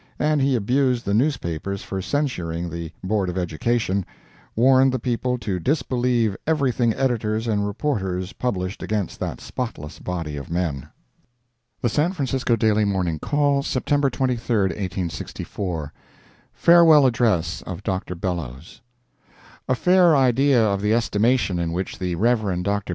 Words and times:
And 0.17 0.41
he 0.41 0.55
abused 0.55 1.05
the 1.05 1.13
newspapers 1.13 1.83
for 1.83 2.01
censuring 2.01 2.71
the 2.71 2.91
Board 3.03 3.29
of 3.29 3.37
Education—warned 3.37 4.91
the 4.91 4.97
people 4.97 5.37
to 5.37 5.59
disbelieve 5.59 6.35
everything 6.47 6.91
editors 6.95 7.45
and 7.47 7.67
reporters 7.67 8.33
published 8.33 8.81
against 8.81 9.19
that 9.19 9.39
spotless 9.39 9.99
body 9.99 10.37
of 10.37 10.49
men. 10.49 10.89
The 11.83 11.89
San 11.89 12.13
Francisco 12.13 12.55
Daily 12.55 12.83
Morning 12.83 13.19
Call, 13.19 13.61
September 13.61 14.09
23, 14.09 14.57
1864 14.69 15.93
FAREWELL 16.51 17.05
ADDRESS 17.05 17.61
OF 17.61 17.83
DR. 17.83 18.15
BELLOWS 18.15 18.81
A 19.69 19.75
fair 19.75 20.15
idea 20.15 20.63
of 20.65 20.81
the 20.81 20.95
estimation 20.95 21.59
in 21.59 21.71
which 21.73 21.99
the 21.99 22.15
Rev. 22.15 22.63
Dr. 22.63 22.89